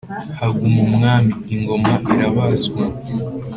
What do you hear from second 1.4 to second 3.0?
ingoma irabazwa.